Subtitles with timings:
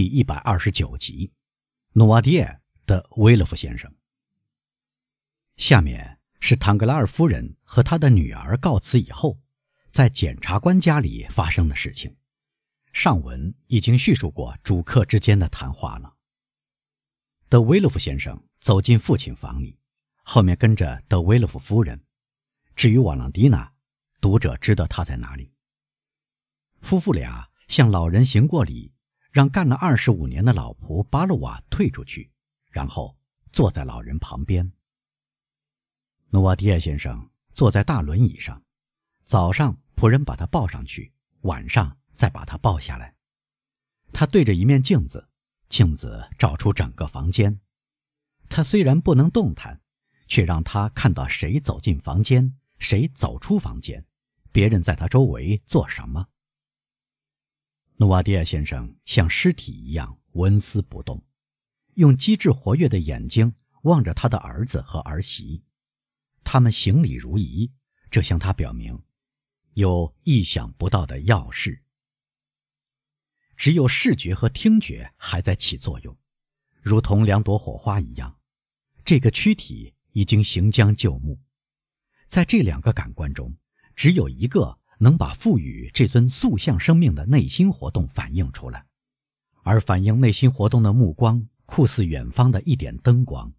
[0.00, 1.30] 第一百二十九集，
[1.92, 3.94] 努瓦迪埃的威勒夫先生。
[5.58, 9.38] 下面是唐格拉尔夫人和他的女儿告辞以后，
[9.90, 12.16] 在检察官家里发生的事情。
[12.94, 16.14] 上文已经叙述过主客之间的谈话了。
[17.50, 19.78] 德威勒夫先生走进父亲房里，
[20.22, 22.02] 后面跟着德威勒夫夫人。
[22.74, 23.70] 至于瓦朗蒂娜，
[24.18, 25.52] 读者知道她在哪里。
[26.80, 28.94] 夫妇俩向老人行过礼。
[29.30, 32.30] 让干了二十五年的老仆巴洛瓦退出去，
[32.70, 33.16] 然后
[33.52, 34.72] 坐在老人旁边。
[36.30, 38.62] 努瓦迪亚先生坐在大轮椅上，
[39.24, 43.14] 早上仆人把他抱上去，晚上再把他抱下来。
[44.12, 45.28] 他对着一面镜子，
[45.68, 47.60] 镜子照出整个房间。
[48.48, 49.80] 他虽然不能动弹，
[50.26, 54.04] 却让他看到谁走进房间，谁走出房间，
[54.50, 56.26] 别人在他周围做什么。
[58.00, 61.22] 努瓦迪亚先生像尸体一样纹丝不动，
[61.96, 65.62] 用机智活跃的眼睛望着他的儿子和儿媳，
[66.42, 67.70] 他们行礼如仪，
[68.10, 68.98] 这向他表明
[69.74, 71.82] 有意想不到的要事。
[73.54, 76.16] 只有视觉和听觉还在起作用，
[76.80, 78.34] 如同两朵火花一样，
[79.04, 81.38] 这个躯体已经行将就木。
[82.28, 83.54] 在这两个感官中，
[83.94, 84.79] 只有一个。
[85.02, 88.84] 能把赋予这尊塑像生命的内心活动反映出来，
[89.62, 93.50] 而反映内心活动的目光，酷似远方的一点灯光，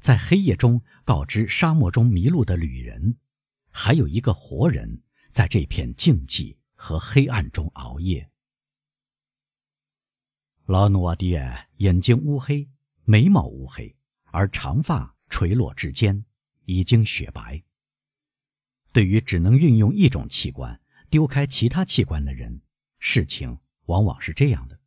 [0.00, 3.16] 在黑夜中告知沙漠中迷路的旅人，
[3.68, 8.30] 还有一个活人在这片静寂和黑暗中熬夜。
[10.66, 12.68] 老努瓦迪埃眼睛乌黑，
[13.02, 16.24] 眉毛乌黑，而长发垂落至肩，
[16.64, 17.65] 已经雪白。
[18.96, 20.80] 对于只能运用一种器官、
[21.10, 22.62] 丢开其他器官的人，
[22.98, 24.80] 事情往往是这样的：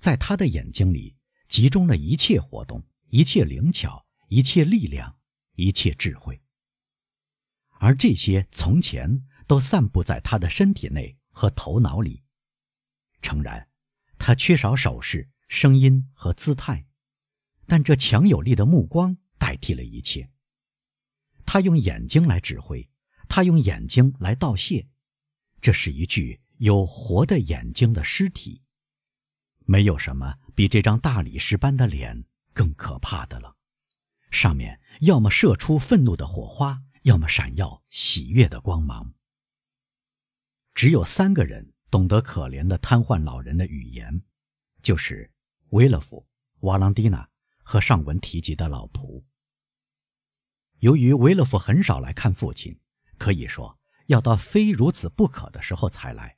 [0.00, 1.14] 在他的眼睛里
[1.48, 5.16] 集中了一切活动、一切灵巧、一切力量、
[5.54, 6.42] 一切智慧，
[7.78, 12.24] 而这些从前都散布在他的身体内和头脑里。
[13.22, 13.68] 诚然，
[14.18, 16.84] 他缺少手势、声音和姿态，
[17.64, 20.28] 但这强有力的目光代替了一切。
[21.50, 22.86] 他用眼睛来指挥，
[23.26, 24.86] 他用眼睛来道谢，
[25.62, 28.60] 这是一具有活的眼睛的尸体。
[29.64, 33.56] 没有什么比这张大理石般的脸更可怕的了，
[34.30, 39.14] 上面要么射出愤怒的火花，要么闪耀喜悦的光芒。
[40.74, 44.20] 只有三个人懂得可怜的瘫痪老人的语言，
[44.82, 45.30] 就是
[45.70, 46.26] 威勒夫、
[46.60, 47.26] 瓦朗蒂娜
[47.62, 49.24] 和上文提及的老仆。
[50.80, 52.78] 由于维勒夫很少来看父亲，
[53.16, 56.36] 可以说要到非如此不可的时候才来，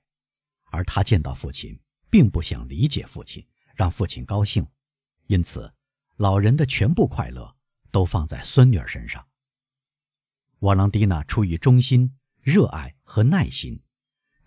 [0.71, 1.79] 而他见到父亲，
[2.09, 4.67] 并不想理解父亲，让父亲高兴，
[5.27, 5.73] 因此，
[6.17, 7.55] 老人的全部快乐
[7.91, 9.27] 都放在孙女儿身上。
[10.61, 13.83] 瓦朗蒂娜出于忠心、热爱和耐心，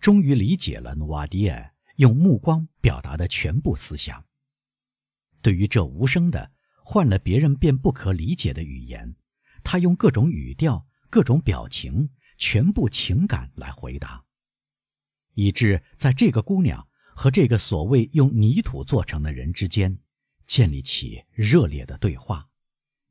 [0.00, 4.24] 终于理解了努瓦迪埃用目光表达的全部思想。
[5.40, 6.50] 对于这无声的、
[6.84, 9.14] 换了别人便不可理解的语言。
[9.64, 14.24] 他用各种语调、各种表情、全部情感来回答，
[15.32, 16.86] 以致在这个姑娘
[17.16, 19.98] 和这个所谓用泥土做成的人之间，
[20.46, 22.48] 建立起热烈的对话。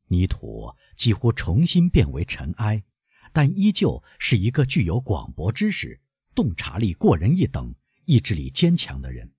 [0.08, 2.84] 泥土几乎重新变为尘埃，
[3.32, 6.00] 但依旧是一个具有广博知识、
[6.36, 7.74] 洞察力过人一等、
[8.06, 9.34] 意志力坚强的人。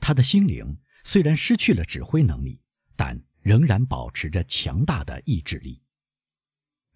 [0.00, 2.60] 他的心灵虽然失去了指挥能力，
[2.96, 5.80] 但仍然保持着强大的意志力。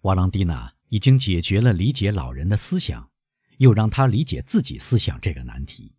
[0.03, 3.09] 瓦朗蒂娜已经解决了理解老人的思想，
[3.59, 5.95] 又让他理解自己思想这个难题。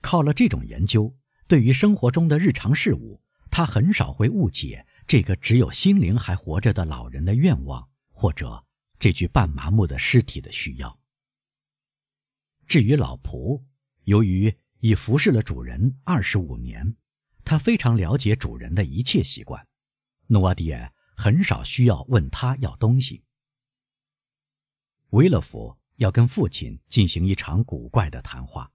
[0.00, 1.14] 靠了这种研究，
[1.46, 8.64] 对于生活中的日常事物，他很少会误解这个只有心灵还活着的老人的愿望，或者
[8.98, 10.98] 这具半麻木的尸体的需要。
[12.66, 13.62] 至于老仆，
[14.04, 16.96] 由于已服侍了主人二十五年，
[17.44, 19.68] 他非常了解主人的一切习惯。
[20.28, 20.90] 努瓦迪埃。
[21.20, 23.22] 很少需要问他要东西。
[25.10, 28.72] 维勒夫要跟父亲进行一场古怪的谈话，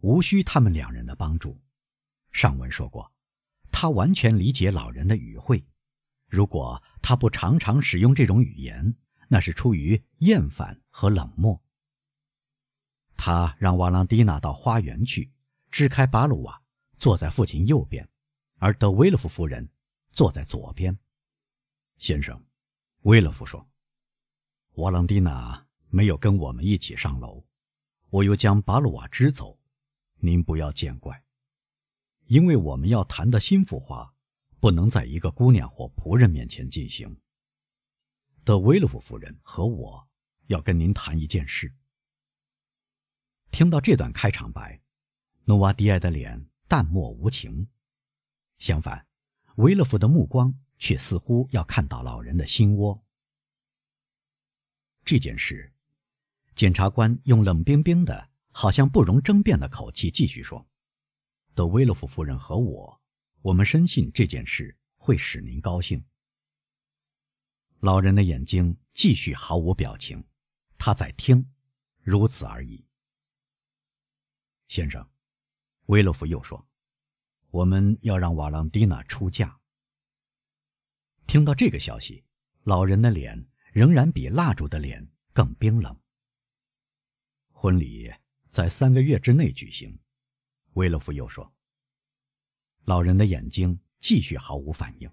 [0.00, 1.60] 无需他们两人的帮助。
[2.30, 3.12] 上文说过，
[3.72, 5.66] 他完全理解老人的语汇。
[6.28, 8.94] 如果他不常常使用这种语言，
[9.26, 11.60] 那是出于厌烦和冷漠。
[13.16, 15.32] 他让瓦朗蒂娜到花园去，
[15.72, 16.62] 支开巴鲁瓦，
[16.98, 18.08] 坐在父亲右边，
[18.58, 19.68] 而德维勒夫夫人
[20.12, 20.96] 坐在左边。
[22.00, 22.42] 先生，
[23.02, 23.68] 威勒夫说
[24.76, 27.44] ：“瓦朗蒂娜没有跟我们一起上楼，
[28.08, 29.60] 我又将巴鲁瓦支走，
[30.14, 31.22] 您不要见怪。”
[32.24, 34.14] 因为我们要谈的心腹话，
[34.60, 37.20] 不能在一个姑娘或仆人面前进行。
[38.44, 40.08] 德维勒夫夫人和我
[40.46, 41.70] 要跟您谈一件事。
[43.50, 44.80] 听到这段开场白，
[45.44, 47.68] 努瓦迪埃的脸淡漠无情，
[48.56, 49.06] 相反，
[49.56, 53.00] 维勒夫的目光却似乎要看到老人的心窝。
[55.04, 55.72] 这件事，
[56.56, 60.66] 检察官用冷冰冰的、好像不容争辩的口气继续说
[61.54, 63.00] ：“德维洛夫夫人和我，
[63.42, 66.04] 我们深信这件事会使您高兴。”
[67.80, 70.24] 老人的眼睛继续毫无表情，
[70.78, 71.50] 他在听，
[72.00, 72.86] 如此而已。
[74.68, 75.06] 先生，
[75.86, 76.66] 维洛夫又说
[77.50, 79.58] ：“我们要让瓦朗蒂娜出嫁。”
[81.30, 82.24] 听到这个消息，
[82.64, 83.46] 老人的脸。
[83.72, 85.96] 仍然比蜡烛的脸更冰冷。
[87.52, 88.12] 婚礼
[88.50, 89.96] 在三个月之内举行，
[90.72, 91.54] 维勒夫又说。
[92.82, 95.08] 老人的眼睛继续毫无反应。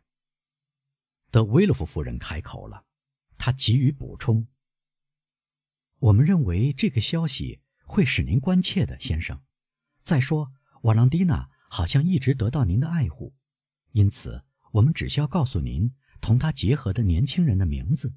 [1.30, 2.84] 德维勒夫夫人开口了，
[3.38, 4.48] 她急于补充
[6.02, 9.40] ：“我们认为这个消息会使您关切的，先生。
[10.02, 13.36] 再说，瓦朗蒂娜好像一直得到您的爱护，
[13.92, 15.94] 因此我们只需要告诉您
[16.28, 18.14] 同他结合的年轻人的名字。”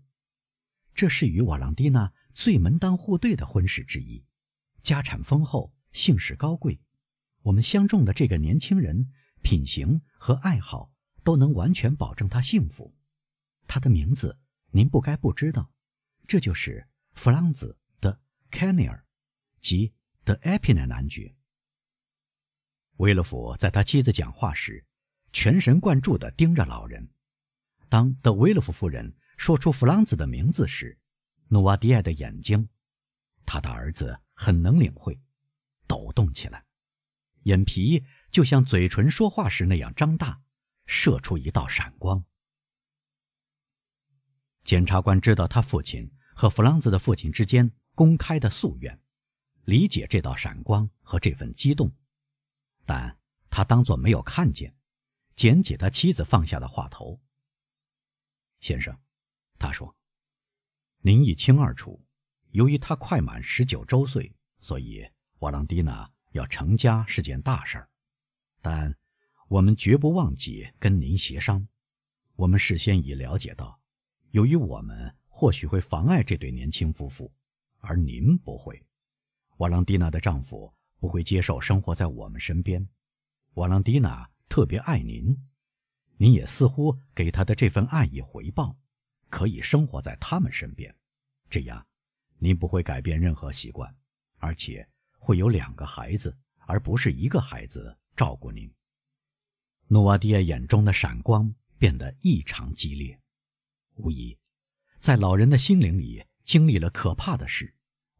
[0.96, 4.24] 这是与瓦朗蒂娜最门当户对的婚事之一，
[4.82, 6.80] 家产丰厚，姓氏高贵。
[7.42, 9.12] 我们相中的这个年轻人，
[9.42, 10.90] 品行和爱好
[11.22, 12.92] 都能完全保证他幸福。
[13.68, 14.36] 他的名字
[14.72, 15.70] 您不该不知道，
[16.26, 18.20] 这就是弗朗兹的
[18.50, 19.06] 凯尼尔，
[19.60, 21.32] 即德埃皮奈男爵。
[22.96, 24.84] 维勒夫在他妻子讲话时，
[25.32, 27.08] 全神贯注地盯着老人。
[27.90, 29.14] 当德维勒夫夫人。
[29.36, 30.98] 说出弗朗兹的名字时，
[31.48, 32.68] 努瓦迪埃的眼睛，
[33.46, 35.18] 他的儿子很能领会，
[35.86, 36.62] 抖动起来，
[37.44, 40.42] 眼皮就像嘴唇说话时那样张大，
[40.84, 42.22] 射出一道闪光。
[44.62, 49.00] 检察官知道他父亲和弗朗兹的父亲之间公开的夙愿，
[49.64, 51.90] 理解这道闪光和这份激动，
[52.84, 54.76] 但他当作没有看见，
[55.34, 57.18] 捡起他妻子放下的话头。
[58.60, 58.96] 先生。
[59.58, 59.94] 他说
[61.02, 62.00] ：“您一清二楚，
[62.50, 65.06] 由于他快满十九周岁，所以
[65.40, 67.88] 瓦朗蒂娜要成家是件大事儿。
[68.62, 68.96] 但
[69.48, 71.66] 我们绝不忘记跟您协商。
[72.36, 73.78] 我们事先已了解到，
[74.30, 77.30] 由于我们或许会妨碍这对年轻夫妇，
[77.80, 78.82] 而您不会。
[79.58, 82.88] 瓦朗蒂娜的丈夫不会接受生活在我们身边。
[83.54, 85.36] 瓦朗蒂娜特别爱您，
[86.20, 88.76] 您也似乎给他的这份爱以回报。”
[89.30, 90.92] 可以生活在他们身边，
[91.48, 91.86] 这样，
[92.38, 93.94] 您不会改变任何习惯，
[94.38, 94.86] 而且
[95.18, 96.36] 会有两个孩子，
[96.66, 98.68] 而不是一个孩子照顾您。
[99.86, 103.18] 努瓦迪亚眼中的闪光变得异常激烈，
[103.94, 104.36] 无疑，
[104.98, 107.72] 在老人的心灵里经历了可怕的事，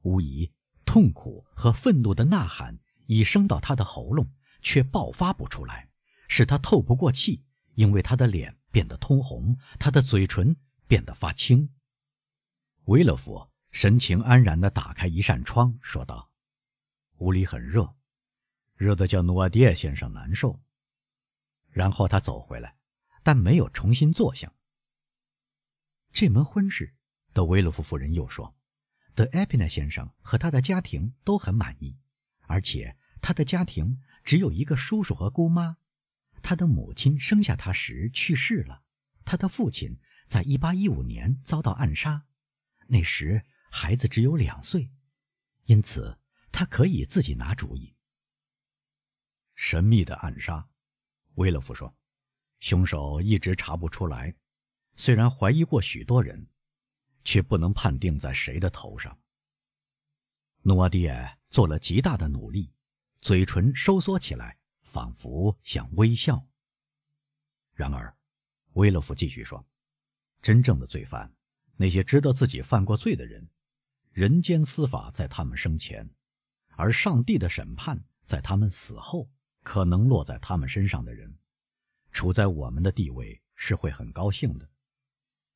[0.03, 0.53] 无疑，
[0.85, 4.33] 痛苦和愤怒的呐喊已升到他的喉咙，
[4.63, 5.91] 却爆发不出来，
[6.29, 7.43] 使他透不过气，
[7.81, 10.55] 因为他的脸变得通红，他的嘴唇。
[10.91, 11.73] 变得发青。
[12.87, 16.33] 维勒夫神情安然地打开一扇窗，说道
[17.19, 17.95] ：“屋里很热，
[18.75, 20.61] 热得叫努瓦迪亚先生难受。”
[21.71, 22.77] 然后他走回来，
[23.23, 24.53] 但没有重新坐下。
[26.11, 26.97] 这门婚事，
[27.33, 28.57] 德维勒夫夫人又说
[29.15, 31.97] ：“德埃皮纳先生和他的家庭都很满意，
[32.49, 35.77] 而且他的家庭只有一个叔叔和姑妈。
[36.43, 38.83] 他的母亲生下他时去世了，
[39.25, 39.99] 他的父亲。”
[40.31, 42.25] 在一八一五年遭到暗杀，
[42.87, 44.89] 那时孩子只有两岁，
[45.65, 46.21] 因此
[46.53, 47.97] 他可以自己拿主意。
[49.57, 50.69] 神秘的暗杀，
[51.35, 51.93] 威勒夫说，
[52.61, 54.33] 凶手一直查不出来，
[54.95, 56.47] 虽然怀疑过许多人，
[57.25, 59.19] 却不能判定在谁的头上。
[60.63, 62.73] 努瓦迪埃做了极大的努力，
[63.21, 64.60] 嘴唇收缩起来，
[64.93, 66.45] 仿佛想微笑。
[67.75, 68.15] 然而，
[68.75, 69.65] 威勒夫继续说。
[70.43, 71.31] 真正的罪犯，
[71.77, 73.47] 那些知道自己犯过罪的人，
[74.11, 76.09] 人间司法在他们生前，
[76.77, 79.31] 而上帝的审判在他们死后
[79.63, 81.39] 可能落在他们身上的人，
[82.11, 84.67] 处在我们的地位是会很高兴的。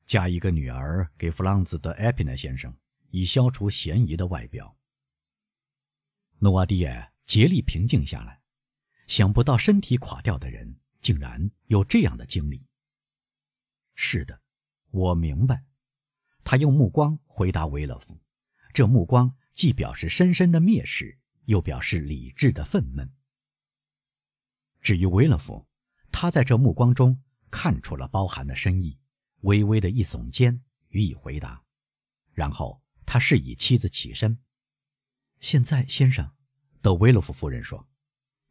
[0.05, 2.71] 嫁一个女儿给弗朗兹·德埃皮奈先生，
[3.09, 4.77] 以消除嫌疑的外表。
[6.37, 8.39] 诺瓦迪耶竭力平静下来，
[9.07, 12.65] 想不到身体垮掉的人竟然有这样的经历。
[13.95, 14.41] 是的。
[14.91, 15.65] 我明白，
[16.45, 18.17] 他用目光回答维勒夫，
[18.71, 23.09] 这目光既表示深深的蔑视，又表示理智的愤懑。
[24.79, 25.67] 至于维勒夫，
[26.13, 27.21] 他在这目光中
[27.51, 28.97] 看出了包含的深意，
[29.41, 31.61] 微微的一耸肩，予以回答。
[32.31, 34.39] 然后他示意妻子起身。
[35.41, 36.31] 现在，先生，
[36.81, 37.85] 德维勒夫夫人说：“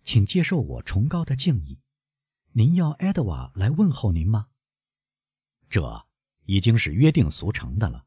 [0.04, 1.80] 请接受我崇高的敬意。
[2.52, 4.48] 您要埃德瓦来问候您吗？”
[5.68, 6.06] 这
[6.44, 8.06] 已经是约定俗成的了。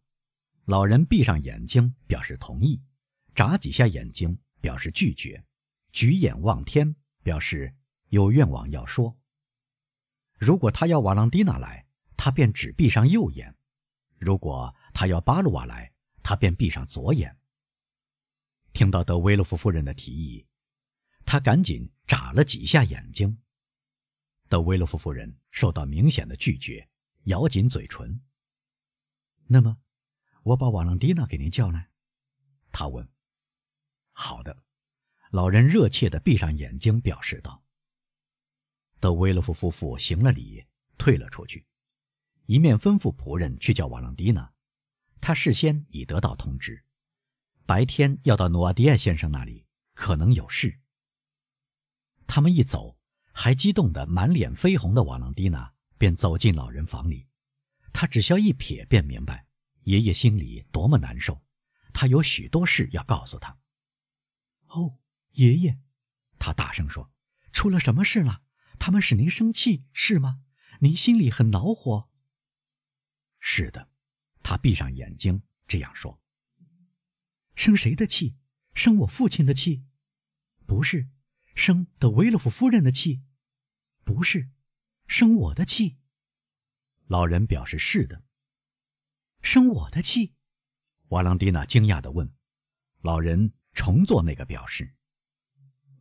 [0.66, 2.82] 老人闭上眼睛表示同意，
[3.34, 5.44] 眨几下眼睛表示拒绝，
[5.92, 7.76] 举眼望天表示
[8.10, 9.18] 有愿望要说。
[10.38, 13.54] 如果他要瓦朗蒂娜来，他便只闭上右眼；
[14.18, 17.38] 如果他要巴鲁瓦来，他便闭上左眼。
[18.74, 20.46] 听到德维洛夫夫人的提议，
[21.28, 23.38] 他赶紧眨了几下眼睛。
[24.48, 26.90] 德维洛夫夫人受到明显的拒绝，
[27.26, 28.20] 咬紧嘴唇。
[29.46, 29.78] 那么。
[30.44, 31.90] 我把瓦朗蒂娜给您叫来，
[32.72, 33.06] 他问。
[34.14, 34.64] 好的，
[35.30, 37.62] 老人热切地闭上眼睛，表示道。
[39.02, 40.66] 德维洛夫夫妇行了礼，
[40.98, 41.66] 退了出去，
[42.46, 44.54] 一面吩咐仆人去叫瓦朗蒂娜。
[45.20, 46.86] 他事先已得到通知，
[47.66, 49.66] 白天要到努瓦迪埃先生那里，
[49.96, 50.80] 可能有事。
[52.28, 52.98] 他们一走，
[53.32, 57.28] 还激动得满脸绯红的瓦朗蒂娜便走进老人房里，
[57.94, 59.48] 他只消一瞥，便明白。
[59.84, 61.42] 爷爷心里多么难受，
[61.94, 63.58] 他有许多事要告诉他。
[64.68, 65.00] 哦，
[65.32, 65.80] 爷爷，
[66.38, 67.10] 他大声说
[67.54, 68.42] ：“出了什么事了？
[68.78, 70.42] 他们使您生气是吗？
[70.82, 72.10] 您心里很恼火。”
[73.40, 73.90] 是的，
[74.44, 76.22] 他闭上眼睛这样说。
[77.56, 78.36] 生谁的气？
[78.74, 79.86] 生我父亲的气？
[80.66, 81.08] 不是，
[81.58, 83.24] 生德维勒夫夫人的气？
[84.04, 84.52] 不是，
[85.08, 85.98] 生我的气？
[87.08, 88.24] 老人表示是的。
[89.42, 90.36] 生我的气，
[91.08, 92.32] 瓦朗蒂娜惊讶地问。
[93.02, 94.94] 老人重做那个表示。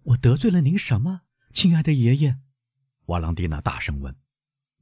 [0.02, 1.22] 我得罪了您什么，
[1.54, 2.38] 亲爱的爷爷？
[3.06, 4.14] 瓦朗蒂娜大声问。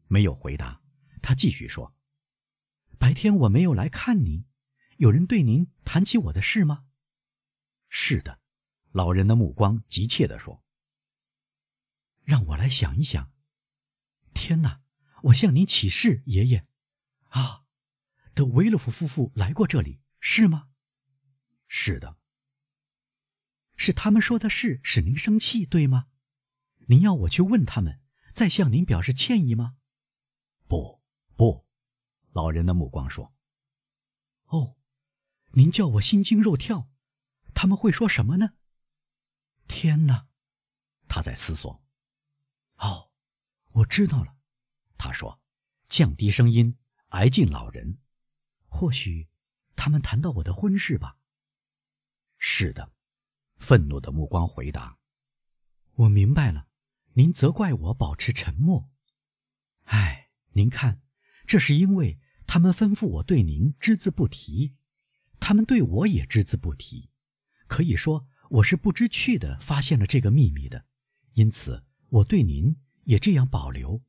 [0.08, 0.82] 没有回答。
[1.22, 1.94] 他继续说
[2.98, 4.44] ：“白天我没有来看您，
[4.96, 6.84] 有人对您谈起我的事吗？”
[7.88, 8.40] 是的，
[8.90, 10.63] 老人的目光急切地说。
[12.24, 13.32] 让我来想一想。
[14.34, 14.80] 天哪！
[15.24, 16.66] 我向您起誓，爷爷。
[17.30, 17.64] 啊！
[18.34, 20.68] 德维勒夫夫妇来过这里，是吗？
[21.68, 22.18] 是的。
[23.76, 26.08] 是他们说的事使您生气，对吗？
[26.86, 28.00] 您要我去问他们，
[28.32, 29.76] 再向您表示歉意吗？
[30.66, 31.00] 不，
[31.36, 31.66] 不。
[32.32, 33.32] 老人的目光说
[34.46, 34.76] ：“哦，
[35.52, 36.90] 您叫我心惊肉跳。
[37.54, 38.54] 他们会说什么呢？
[39.68, 40.26] 天哪！”
[41.08, 41.83] 他在思索。
[42.76, 43.10] 哦，
[43.72, 44.36] 我知道了。
[44.96, 45.40] 他说，
[45.88, 46.76] 降低声音，
[47.08, 47.98] 挨近老人。
[48.68, 49.28] 或许，
[49.76, 51.18] 他们谈到我的婚事吧。
[52.38, 52.92] 是的，
[53.56, 54.98] 愤怒的目光回答
[55.94, 56.68] ：“我明白了，
[57.12, 58.90] 您责怪我保持沉默。
[59.84, 61.02] 哎，您看，
[61.46, 64.74] 这是因为他们吩咐我对您只字不提，
[65.38, 67.10] 他们对我也只字不提。
[67.66, 70.84] 可以说，我是不知趣的发现了这个秘密的，
[71.34, 74.02] 因此我对您也这样保留。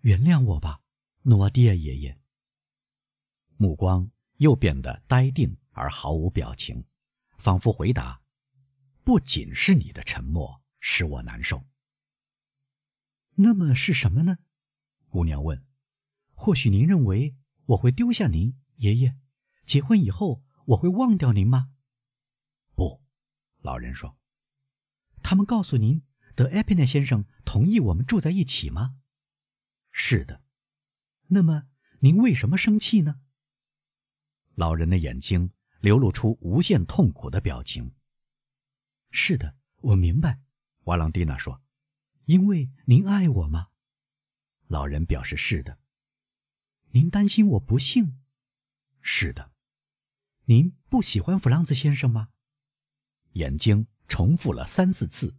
[0.00, 0.82] 原谅我吧，
[1.22, 2.20] 诺瓦迪亚爷爷。”
[3.56, 6.84] 目光又变得呆定而毫无表情，
[7.38, 8.22] 仿佛回答
[9.02, 11.64] ：“不仅是你的沉默使我难受。”
[13.36, 14.38] 那么是什么呢？
[15.08, 15.64] 姑娘问。
[16.34, 17.34] “或许您认为
[17.66, 19.16] 我会丢下您，爷爷？
[19.64, 21.70] 结婚以后我会忘掉您吗
[22.76, 23.02] ？”“不。”
[23.62, 24.18] 老人说。
[25.22, 26.02] “他们告诉您，
[26.36, 28.96] 德埃皮奈先生同意我们住在一起吗
[29.90, 30.42] ？”“是的。
[31.28, 31.64] ”“那么
[31.98, 33.20] 您为什么生气呢？”
[34.54, 35.50] 老人的眼睛
[35.80, 37.92] 流露出无限痛苦的表情。
[39.10, 40.40] 是的，我明白，
[40.84, 41.62] 瓦朗蒂娜说
[42.26, 43.68] ：“因为您爱我吗？”
[44.68, 45.78] 老人表示：“是的。”
[46.92, 48.20] 您担心我不幸？
[49.00, 49.52] 是的。
[50.44, 52.28] 您不喜欢弗朗兹先生吗？
[53.32, 55.36] 眼睛重复了三四次：“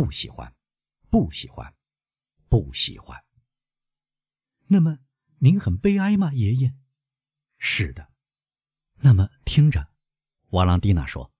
[0.00, 0.54] 不喜欢，
[1.10, 1.74] 不喜欢，
[2.48, 3.22] 不喜欢。”
[4.68, 4.98] 那么
[5.40, 6.74] 您很悲哀吗，爷爷？
[7.58, 8.10] 是的。
[9.00, 9.92] 那么听着，
[10.52, 11.30] 瓦朗蒂娜说，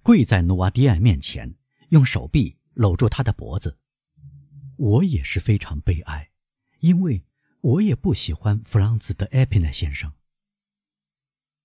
[0.00, 1.56] 跪在努瓦迪埃面前，
[1.88, 3.80] 用手臂搂住他的脖子。
[4.76, 6.30] 我也是非常悲哀，
[6.78, 7.24] 因为
[7.62, 10.12] 我也不喜欢弗朗兹的埃皮奈先生。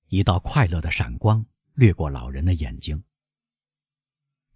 [0.08, 3.04] 一道快乐的闪光掠过老人的眼睛。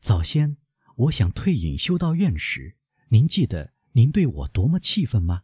[0.02, 0.58] 早先
[0.96, 2.76] 我想退隐修道院时，
[3.08, 5.44] 您记得您对我多么气愤吗？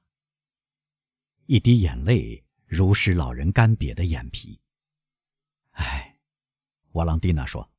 [1.48, 4.62] 一滴眼泪如使老人干瘪的眼皮。
[5.72, 6.20] 唉，
[6.91, 7.72] 瓦朗蒂娜说：“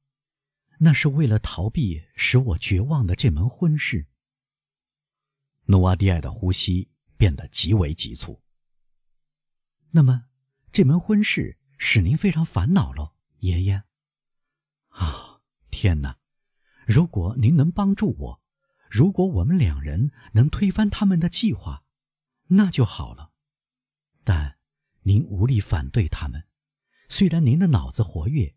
[0.79, 4.07] 那是为了逃避使我绝望的这门婚事。”
[5.67, 8.43] 努瓦迪埃的呼吸变得极为急促。
[9.91, 10.27] 那么，
[10.73, 13.85] 这门婚事使您非常烦恼喽，爷爷？
[14.89, 16.20] 啊，天哪！
[16.90, 18.42] 如果您能帮助我，
[18.90, 21.85] 如果我们两人能推翻他们的计划，
[22.49, 23.30] 那就好了。
[24.25, 24.59] 但
[25.02, 26.49] 您无力反对他们，
[27.09, 28.56] 虽然您的脑子活跃，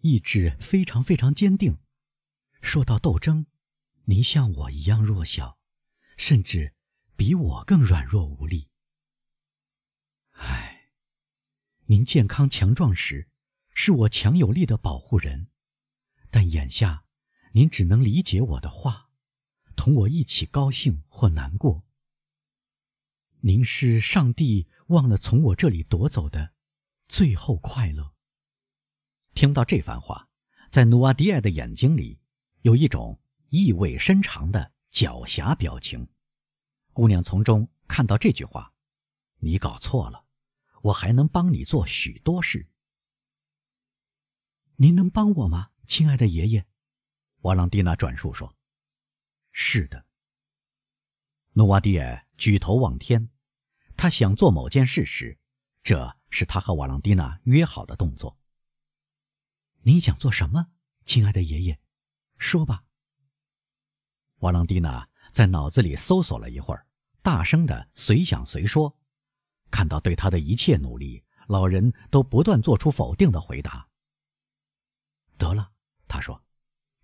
[0.00, 1.78] 意志非常非常坚定。
[2.62, 3.46] 说到斗争，
[4.04, 5.58] 您像我一样弱小，
[6.16, 6.72] 甚至
[7.16, 8.68] 比我更软弱无力。
[10.34, 10.92] 唉，
[11.86, 13.28] 您健康强壮时，
[13.74, 15.48] 是我强有力的保护人，
[16.30, 17.02] 但眼下，
[17.56, 19.08] 您只能理解我的话，
[19.76, 21.86] 同我一起高兴或难过。
[23.40, 26.52] 您是上帝忘了从我这里夺走的
[27.08, 28.12] 最后快乐。
[29.32, 30.28] 听到这番话，
[30.70, 32.20] 在努瓦迪埃的眼睛里，
[32.60, 36.06] 有一种意味深长的狡黠表情。
[36.92, 38.74] 姑娘从中看到这句话
[39.40, 40.26] ：“你搞错了。”
[40.84, 42.68] 我还能帮你做许多事。
[44.74, 46.66] 您能帮我吗，亲爱的爷爷？
[47.46, 48.52] 瓦朗蒂娜转述说
[49.52, 50.04] ：“是的。”
[51.54, 53.30] 努瓦迪埃举头望天，
[53.96, 55.38] 他想做某件事时，
[55.84, 58.36] 这是他和瓦朗蒂娜约好的动作。
[59.82, 60.72] 你想做什么，
[61.04, 61.78] 亲爱的爷爷？
[62.36, 62.82] 说吧。
[64.38, 66.84] 瓦朗蒂娜在脑子里搜索了一会儿，
[67.22, 68.98] 大声的随想随说。
[69.70, 73.88] 看到对他的一切努力，老人都不断做出否定的回答。
[75.38, 75.70] 得了，
[76.08, 76.42] 他说：“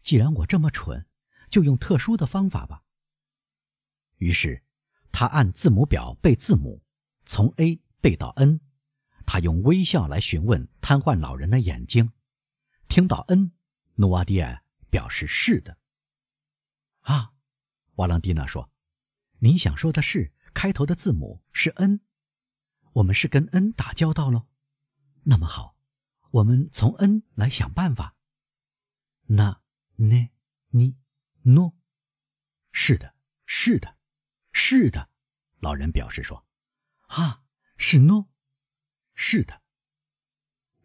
[0.03, 1.07] 既然我这么蠢，
[1.49, 2.83] 就用特殊的方法吧。”
[4.19, 4.63] 于是，
[5.11, 6.83] 他按字母表背字母，
[7.25, 8.61] 从 A 背到 N。
[9.25, 12.13] 他用微笑来询问瘫痪老人的眼睛。
[12.89, 13.53] 听到 N，
[13.95, 15.79] 努瓦迪埃表示是的。
[17.01, 17.33] 啊，
[17.95, 18.71] 瓦朗蒂娜说
[19.39, 22.01] ：“您想说的是开头的字母是 N。”
[22.95, 24.49] 我们是跟 N 打交道喽，
[25.23, 25.77] 那么好，
[26.31, 28.17] 我们从 N 来想办法。
[29.29, 29.62] 那、
[30.05, 30.31] 呢、
[30.69, 30.97] 你、
[31.43, 31.75] 诺，
[32.73, 33.15] 是的，
[33.47, 33.97] 是的，
[34.53, 35.09] 是的，
[35.61, 36.45] 老人表示说
[37.09, 37.43] ：“啊，
[37.77, 38.29] 是诺，
[39.15, 39.62] 是的。”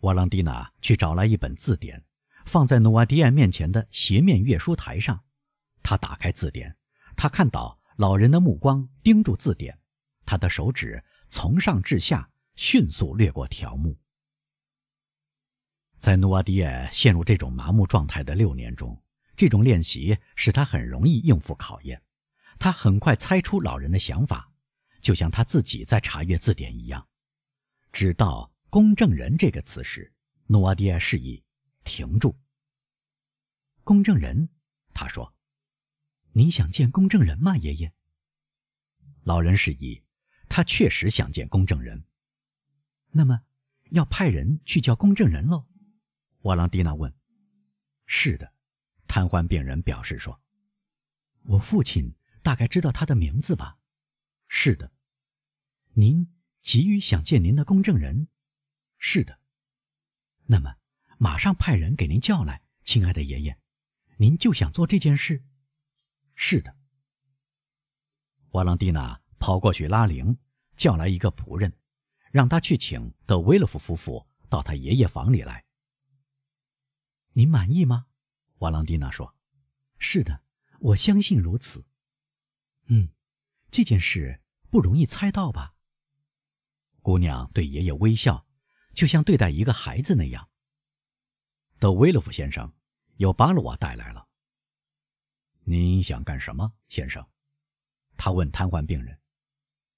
[0.01, 2.05] 瓦朗蒂娜去找来一本字典，
[2.45, 5.23] 放在努瓦迪埃面前的斜面阅书台上。
[5.81, 6.77] 他打开字典，
[7.15, 9.79] 他看到老人的目光盯住字典，
[10.25, 11.03] 他的手指。
[11.29, 13.99] 从上至下迅速掠过条目。
[15.99, 19.03] 在努瓦迪埃陷入这种麻木状态的六年中，
[19.37, 22.01] 这种练习使他很容易应付考验。
[22.59, 24.51] 他很快猜出老人的想法，
[24.99, 27.07] 就像他自己在查阅字典一样。
[27.93, 30.11] 直到“公证人”这个词时，
[30.47, 31.43] 努瓦迪埃示意
[31.85, 32.35] 停住。
[33.83, 34.49] 公证人，
[34.93, 35.33] 他说
[36.33, 37.93] ：“你想见公证人吗，爷爷？”
[39.23, 40.03] 老人示意。
[40.49, 42.05] 他确实想见公证人。
[43.11, 43.41] 那么，
[43.91, 45.67] 要派人去叫公证人喽？
[46.43, 47.13] 瓦朗蒂娜问。
[48.05, 48.53] 是的，
[49.07, 50.41] 瘫痪病人表示说。
[51.43, 53.79] 我父亲大概知道他的名字吧？
[54.47, 54.91] 是的。
[55.93, 58.27] 您急于想见您的公证人？
[58.97, 59.39] 是的。
[60.45, 60.75] 那么，
[61.17, 63.59] 马上派人给您叫来，亲爱的爷爷。
[64.17, 65.43] 您就想做这件事？
[66.35, 66.75] 是的。
[68.51, 69.21] 瓦朗蒂娜。
[69.39, 70.35] 跑过去拉铃，
[70.75, 71.71] 叫来一个仆人，
[72.31, 75.63] 让他去请德威勒夫夫妇到他爷爷房里来。
[77.33, 78.06] 您满意吗？
[78.59, 79.35] 瓦朗蒂娜说
[79.99, 80.43] ：“是的，
[80.79, 81.85] 我相信如此。”
[82.89, 83.09] 嗯，
[83.69, 85.75] 这件事不容易猜到吧？
[87.01, 88.45] 姑娘对爷爷微笑，
[88.93, 90.49] 就像对待一个孩子那样。
[91.79, 92.73] 德威勒夫先生
[93.17, 94.27] 由巴鲁瓦带来了。
[95.63, 97.27] 您想干什么，先生？
[98.17, 99.19] 他问瘫痪病人。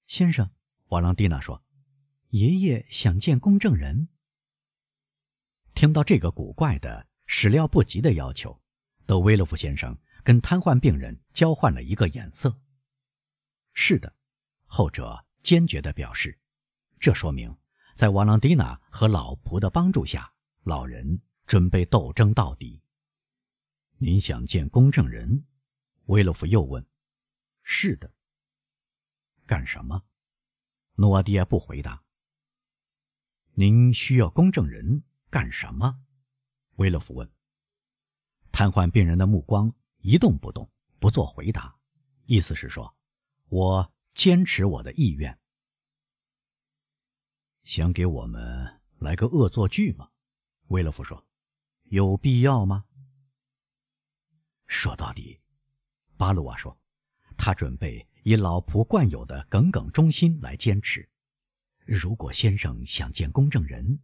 [0.06, 0.50] 先生，
[0.88, 1.64] 瓦朗蒂娜说
[2.30, 4.08] ：“爷爷想见公证人。”
[5.74, 8.60] 听到这个古怪的、始料不及的要求，
[9.06, 12.60] 德威洛夫先生跟瘫痪病人交换了一个眼色。
[13.72, 14.12] 是的，
[14.66, 16.36] 后者坚决地表示。
[16.98, 17.56] 这说明，
[17.94, 20.30] 在瓦朗蒂娜和老仆的帮助下，
[20.64, 22.82] 老人准备斗争到底。
[23.98, 25.46] 您想见公证人？
[26.06, 26.84] 威洛夫又问。
[27.62, 28.12] 是的。
[29.46, 30.02] 干什么？
[30.96, 32.02] 诺瓦迪亚不回答。
[33.52, 36.02] 您需要公证人干什么？
[36.80, 37.30] 威勒夫问。
[38.50, 41.76] 瘫痪病人的目光一动不动，不做回答，
[42.24, 42.96] 意思是说，
[43.50, 45.38] 我坚持我的意愿。
[47.64, 50.08] 想给我们来个恶作剧吗？
[50.68, 51.24] 威勒夫说。
[51.84, 52.84] 有必要吗？
[54.66, 55.38] 说到底，
[56.16, 56.74] 巴鲁瓦说。
[57.36, 61.06] 他准备以老仆惯有的耿耿忠心来坚持。
[61.84, 64.00] 如果先生想见公证人，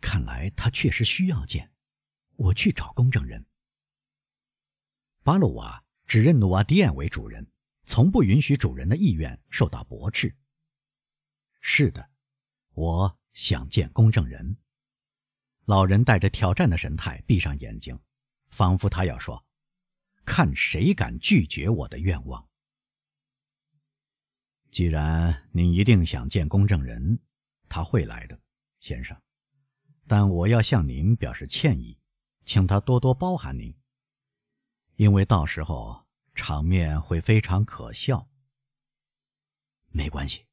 [0.00, 1.70] 看来他确实需要见，
[2.40, 3.44] 我去找公证人。
[5.22, 7.46] 巴鲁瓦只认努瓦迪安为主人，
[7.84, 10.34] 从不允许主人的意愿受到驳斥。
[11.60, 12.10] 是的，
[12.72, 14.56] 我想见公证人。
[15.66, 18.00] 老人带着挑战的神态闭上眼睛，
[18.48, 19.44] 仿佛他要说
[20.24, 22.48] ：“看谁敢拒绝我的愿望。”
[24.72, 27.20] 既然您一定想见公证人，
[27.68, 28.40] 他会来的，
[28.80, 29.20] 先生。
[30.06, 31.99] 但我要向您表示歉意，
[32.52, 33.72] 请他多多包涵您，
[34.96, 38.28] 因为到时候场面会非常可笑。
[39.90, 40.44] 没关系，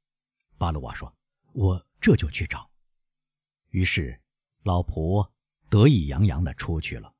[0.59, 1.11] 巴鲁瓦说
[1.53, 2.69] ：“我这就去找。”
[3.73, 4.21] 于是，
[4.61, 5.27] 老仆
[5.71, 7.11] 得意洋洋的出去了。